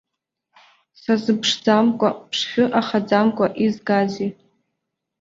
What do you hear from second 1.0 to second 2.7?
Сазыԥшӡамкәа, ԥшшәы